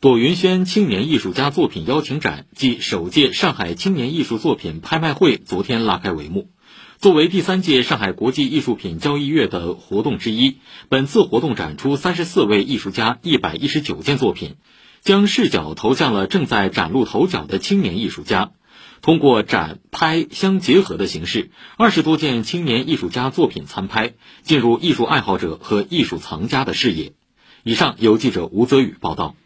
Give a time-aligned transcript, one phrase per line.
[0.00, 6.48] 朵云轩青年艺术家作品邀请展暨首届上海青年艺术作品拍卖会昨天拉开帷幕。
[6.96, 10.56] 作为第三届上海国际艺术品交易月的活动之一
[10.88, 14.56] 本次活动展出三十四位艺术家一百一十九件作品
[15.02, 18.52] 将视角投向了正在崭露头角的青年艺术家。
[19.02, 24.14] 通过展拍相结合的形式二十多件青年艺术家作品参拍
[24.44, 27.12] 进入艺术爱好者和艺术藏家的视野。
[27.64, 29.36] 以上由记者吴泽宇报道。